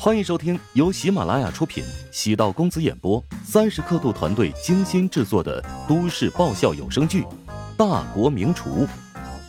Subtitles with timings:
[0.00, 7.22] 欢迎收听由喜马拉雅出品、喜道公子演播、三十刻度团队精心制作的都市爆笑有声剧
[7.76, 8.86] 《大国名厨》，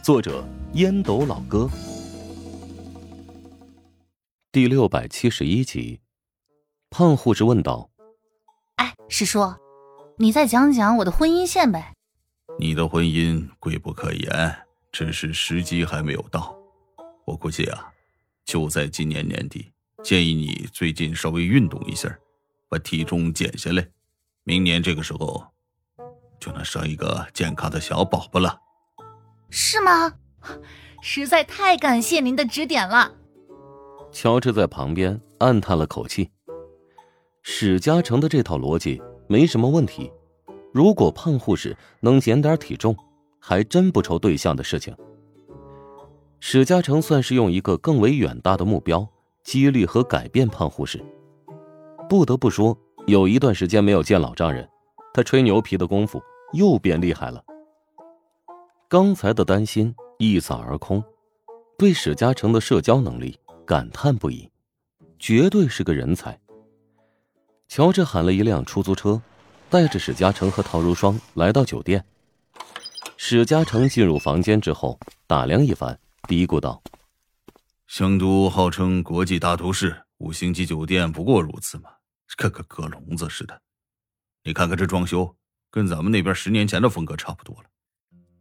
[0.04, 0.44] 作者
[0.74, 1.70] 烟斗老哥，
[4.52, 6.00] 第六百七十一集。
[6.90, 7.92] 胖护士问道
[8.78, 9.54] ：“哎，师叔，
[10.18, 11.94] 你再讲讲我的婚姻线呗？
[12.58, 14.56] 你的婚姻贵不可言，
[14.92, 16.58] 只是时机还没有到。
[17.26, 17.94] 我估计啊，
[18.46, 19.70] 就在今年年底。”
[20.04, 22.18] 建议你最近稍微运动一下，
[22.70, 23.86] 把体重减下来，
[24.44, 25.44] 明年这个时候
[26.40, 28.58] 就能生一个健康的小宝宝了。
[29.50, 30.14] 是吗？
[31.02, 33.14] 实在太感谢您的指点了。
[34.12, 36.30] 乔治在旁边暗叹了口气。
[37.42, 40.12] 史嘉诚的这套逻辑没什么问题，
[40.74, 42.96] 如果胖护士能减点体重，
[43.40, 44.96] 还真不愁对象的事情。
[46.40, 49.08] 史嘉诚算是用一个更为远大的目标。
[49.50, 51.04] 激励和改变胖护士。
[52.08, 54.70] 不得不说，有一段时间没有见老丈人，
[55.12, 56.22] 他吹牛皮的功夫
[56.54, 57.44] 又变厉害了。
[58.88, 61.04] 刚才的担心一扫而空，
[61.80, 64.48] 对史嘉诚的社交能力感叹不已，
[65.18, 66.40] 绝对是个人才。
[67.68, 69.20] 乔治喊了一辆出租车，
[69.68, 72.06] 带着史嘉诚和陶如霜来到酒店。
[73.18, 76.80] 史嘉诚进入房间之后，打量一番，嘀咕道。
[77.90, 81.90] 香都号称国际大都市，五星级酒店不过如此嘛，
[82.38, 83.62] 跟个鸽笼子似的。
[84.44, 85.36] 你看看这装修，
[85.72, 87.70] 跟咱们那边十年前的风格差不多了。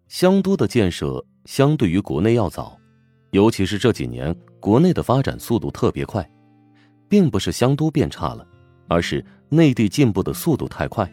[0.07, 2.79] 香都的建设相对于国内要早，
[3.31, 6.31] 尤其是这几年国内的发展速度特别快，
[7.09, 8.47] 并不是香都变差了，
[8.87, 11.11] 而是内地进步的速度太快。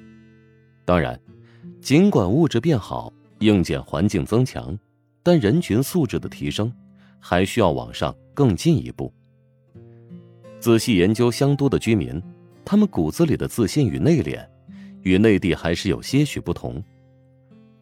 [0.83, 1.17] 当然，
[1.81, 4.77] 尽管物质变好，硬件环境增强，
[5.23, 6.69] 但人群素质的提升。
[7.27, 9.11] 还需要往上更进一步。
[10.59, 12.21] 仔细研究香都的居民，
[12.63, 14.47] 他们骨子里的自信与内敛，
[15.01, 16.83] 与内地还是有些许不同。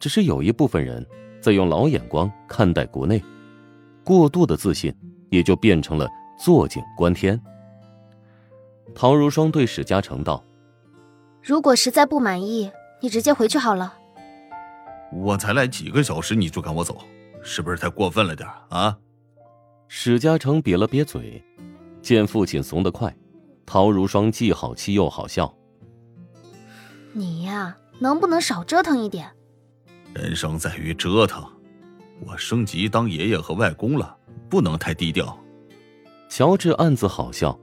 [0.00, 1.06] 只是有一部分人
[1.42, 3.22] 在用老眼光看待国内，
[4.02, 4.90] 过度的自信
[5.28, 6.08] 也就变成了
[6.42, 7.38] 坐井观天。
[8.94, 10.42] 陶如霜对史嘉诚道
[11.44, 12.70] ：“如果实在不满意，
[13.02, 13.92] 你直接回去好了。”
[15.12, 16.96] 我才来几个小时你就赶我走，
[17.42, 18.96] 是不是太过分了点啊？
[19.88, 21.42] 史嘉诚瘪了瘪嘴，
[22.02, 23.14] 见父亲怂得快，
[23.64, 25.54] 陶如霜既好气又好笑。
[27.12, 29.30] 你呀，能不能少折腾一点？
[30.14, 31.44] 人生在于折腾，
[32.26, 34.16] 我升级当爷爷和外公了，
[34.48, 35.38] 不能太低调。
[36.28, 37.56] 乔治暗自好笑，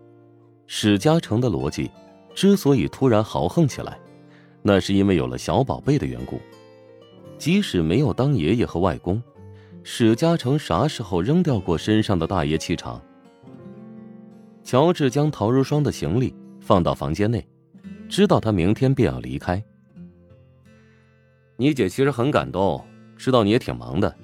[0.68, 1.92] 史嘉诚的逻辑
[2.34, 4.00] 之所以突然豪横起来，
[4.62, 6.40] 那是因为有了小宝贝的缘故。
[7.38, 9.22] 即使没有当爷爷和外公。
[9.84, 13.02] 史嘉诚啥时候扔掉过身上的大爷气场？
[14.64, 17.46] 乔治将陶如霜的行李放到房间内，
[18.08, 19.62] 知道他明天便要离开。
[21.58, 22.84] 你姐其实很感动，
[23.18, 24.16] 知道你也挺忙的。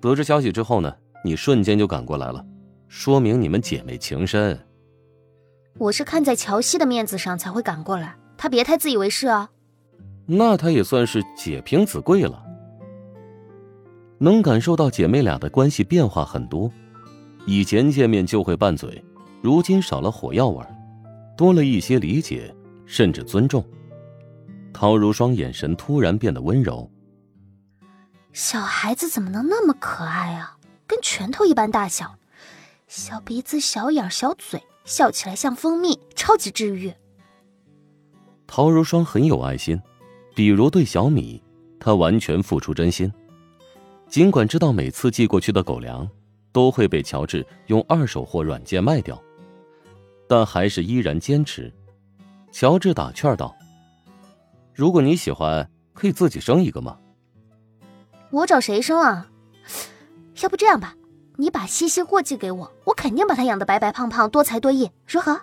[0.00, 2.44] 得知消息之后呢，你瞬间就赶过来了，
[2.88, 4.58] 说明你们姐妹情深。
[5.78, 9.50] 我是看在乔西的面子上才会赶过来，她别太自以为是啊。
[10.26, 12.44] 那她也算是姐凭子贵了。
[14.22, 16.70] 能感受到姐妹俩的关系变化很多，
[17.44, 19.04] 以前见面就会拌嘴，
[19.42, 20.64] 如今少了火药味
[21.36, 22.54] 多了一些理解，
[22.86, 23.64] 甚至尊重。
[24.72, 26.88] 陶如霜眼神突然变得温柔。
[28.32, 30.56] 小孩子怎么能那么可爱啊？
[30.86, 32.14] 跟拳头一般大小，
[32.86, 36.94] 小鼻子、小眼、小嘴，笑起来像蜂蜜，超级治愈。
[38.46, 39.82] 陶如霜很有爱心，
[40.32, 41.42] 比如对小米，
[41.80, 43.12] 她完全付出真心。
[44.12, 46.06] 尽管知道每次寄过去的狗粮
[46.52, 49.18] 都会被乔治用二手货软件卖掉，
[50.28, 51.72] 但还是依然坚持。
[52.50, 53.56] 乔治打趣道
[54.74, 56.98] ：“如果你喜欢，可以自己生一个吗？”
[58.28, 59.30] 我找谁生啊？
[60.42, 60.94] 要不这样吧，
[61.36, 65.40] 你把西西过继给我，我肯定把它养得白白胖胖、多才多艺，如何？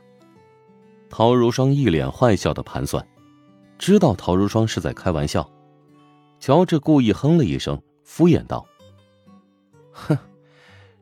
[1.10, 3.04] 陶如霜一脸坏笑的盘算，
[3.80, 5.50] 知道陶如霜是在开玩笑。
[6.40, 7.82] 乔治故意哼了一声。
[8.10, 8.66] 敷衍道
[9.94, 10.18] ：“哼，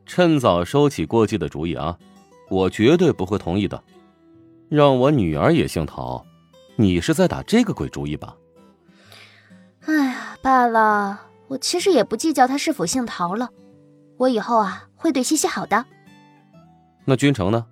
[0.04, 1.98] 趁早收起过继的主意啊！
[2.50, 3.82] 我绝对不会同意的。
[4.68, 6.24] 让我女儿也姓陶，
[6.76, 8.36] 你是在打这个鬼主意吧？”
[9.86, 13.48] 哎呀，罢了，我其实也不计较他是否姓陶了。
[14.18, 15.86] 我以后啊会对西西好的。
[17.06, 17.66] 那君城呢？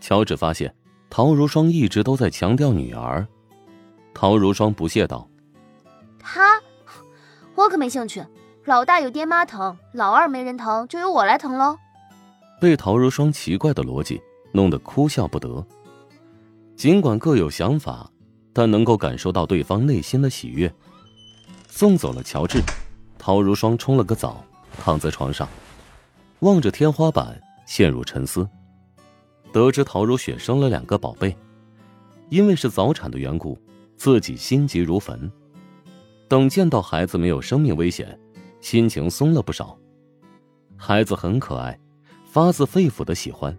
[0.00, 0.72] 乔治发现
[1.08, 3.26] 陶如霜一直都在强调女儿。
[4.12, 5.26] 陶如霜不屑道
[6.20, 6.60] ：“他。”
[7.54, 8.24] 我可没兴趣，
[8.64, 11.76] 老大有爹妈疼，老二没人疼，就由我来疼喽。
[12.60, 14.20] 被陶如霜奇怪的逻辑，
[14.52, 15.64] 弄得哭笑不得。
[16.76, 18.10] 尽管各有想法，
[18.52, 20.72] 但能够感受到对方内心的喜悦。
[21.68, 22.60] 送走了乔治，
[23.18, 24.44] 陶如霜冲了个澡，
[24.82, 25.46] 躺在床上，
[26.40, 28.48] 望着天花板，陷入沉思。
[29.52, 31.36] 得知陶如雪生了两个宝贝，
[32.30, 33.58] 因为是早产的缘故，
[33.96, 35.30] 自己心急如焚。
[36.32, 38.18] 等见到孩子没有生命危险，
[38.62, 39.78] 心情松了不少。
[40.78, 41.78] 孩子很可爱，
[42.24, 43.54] 发自肺腑的喜欢，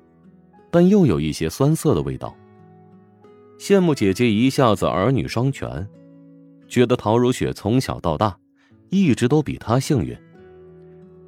[0.71, 2.35] 但又有一些酸涩的味道。
[3.59, 5.87] 羡慕姐姐一下子儿女双全，
[6.67, 8.35] 觉得陶如雪从小到大，
[8.89, 10.17] 一直都比她幸运。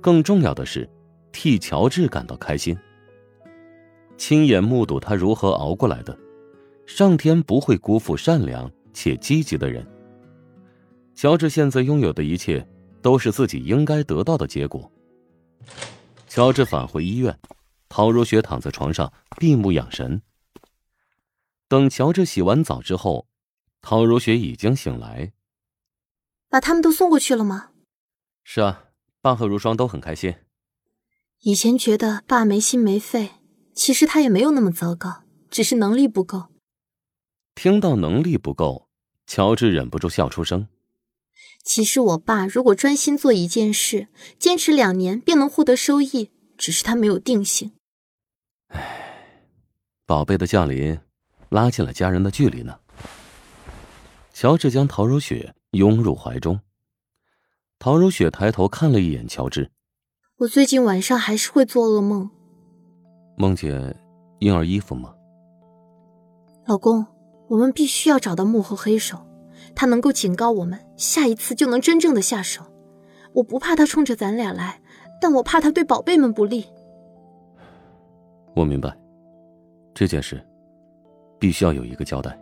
[0.02, 0.90] 更重要的是，
[1.32, 2.76] 替乔治感到开心。
[4.18, 6.18] 亲眼目睹他如何熬过来的，
[6.88, 9.86] 上天不会辜负善良且积极的人。
[11.16, 12.68] 乔治现在拥有的一切，
[13.02, 14.92] 都是自己应该得到的结果。
[16.28, 17.40] 乔治返回医院，
[17.88, 20.22] 陶如雪躺在床上闭目养神。
[21.70, 23.28] 等乔治洗完澡之后，
[23.82, 25.32] 陶如雪已经醒来。
[26.50, 27.70] 把他们都送过去了吗？
[28.44, 28.90] 是啊，
[29.22, 30.36] 爸和如霜都很开心。
[31.42, 33.32] 以前觉得爸没心没肺，
[33.74, 36.48] 其实他也没有那么糟糕，只是能力不够。
[37.56, 38.90] 听到能力不够，
[39.26, 40.68] 乔治忍不住笑出声。
[41.66, 44.08] 其实我爸如果专心做一件事，
[44.38, 47.74] 坚持两年便能获得收益，只是他没有定性。
[48.68, 49.42] 唉，
[50.06, 50.98] 宝贝的降临。
[51.50, 52.78] 拉近了家人的距离呢。
[54.34, 56.60] 乔治将陶如雪拥入怀中。
[57.80, 59.72] 陶如雪抬头看了一眼乔治。
[60.38, 62.30] 我最近晚上还是会做噩梦。
[63.38, 63.96] 梦见
[64.40, 65.14] 婴儿衣服吗？
[66.68, 67.06] 老公，
[67.48, 69.25] 我们必须要找到幕后黑手，
[69.76, 72.64] 他能够警告我们，下一次就能真正的下手。
[73.34, 74.82] 我不怕他冲着咱俩来，
[75.22, 76.66] 但我怕他对宝贝们不利。
[78.56, 78.96] 我明白
[79.94, 80.42] 这件事。
[81.38, 82.36] 必须要有一个交代。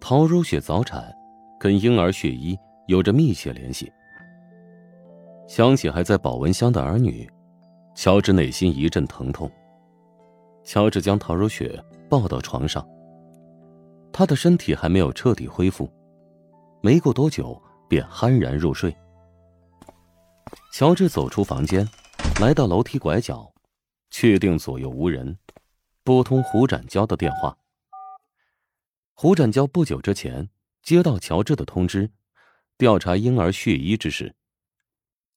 [0.00, 1.12] 陶如雪早产，
[1.58, 2.56] 跟婴儿血衣
[2.86, 3.92] 有着密切联系。
[5.48, 7.28] 想起还在保温箱的儿女，
[7.94, 9.50] 乔治内心一阵疼痛。
[10.64, 11.78] 乔治将陶如雪
[12.08, 12.88] 抱到床上，
[14.18, 15.88] 他的身体还没有彻底恢复，
[16.82, 18.92] 没过多久便酣然入睡。
[20.72, 21.88] 乔治走出房间，
[22.40, 23.48] 来到楼梯拐角，
[24.10, 25.38] 确定左右无人。
[26.02, 27.56] 拨通胡展娇的电话。
[29.14, 30.50] 胡展娇不久之前
[30.82, 32.10] 接到乔治的通知，
[32.76, 34.34] 调查婴儿血衣之事。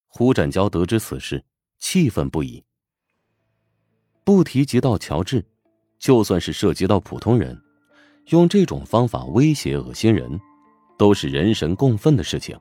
[0.08, 1.46] 胡展娇得知此事，
[1.78, 2.66] 气愤不已。
[4.24, 5.46] 不提及到乔治，
[6.00, 7.62] 就算是涉及到普通人，
[8.32, 10.40] 用这种方法威胁、恶心人，
[10.98, 12.58] 都是人神共愤的事情。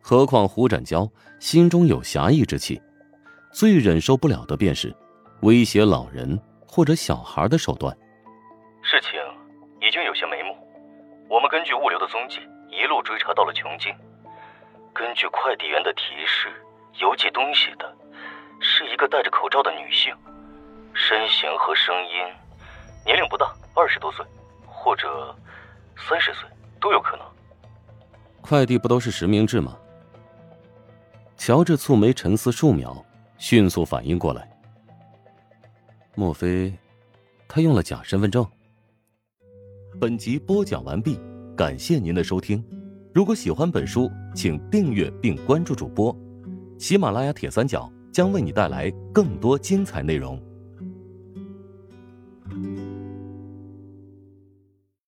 [0.00, 1.08] 何况胡展娇
[1.38, 2.80] 心中有侠义之气，
[3.52, 4.94] 最忍受不了的便是
[5.42, 6.38] 威胁老人。
[6.66, 7.94] 或者小孩的手段，
[8.82, 9.10] 事情
[9.86, 10.56] 已经有些眉目。
[11.28, 12.40] 我们根据物流的踪迹，
[12.70, 13.94] 一路追查到了琼京。
[14.94, 16.48] 根据快递员的提示，
[16.98, 17.94] 邮寄东西的
[18.58, 20.14] 是一个戴着口罩的女性，
[20.94, 22.24] 身形和声音，
[23.04, 24.24] 年龄不大，二十多岁，
[24.66, 25.34] 或者
[26.08, 26.48] 三十岁
[26.80, 27.26] 都有可能。
[28.40, 29.78] 快递不都是实名制吗？
[31.36, 33.04] 乔治蹙眉沉思数秒，
[33.38, 34.48] 迅速反应过来。
[36.14, 36.72] 莫非
[37.48, 38.46] 他用了假身份证？
[40.00, 41.18] 本集播讲完毕，
[41.56, 42.64] 感谢您的收听。
[43.14, 46.14] 如果喜欢本书，请订阅并关注主播。
[46.78, 50.40] 喜马拉雅铁三角将为你带来更多精彩内容。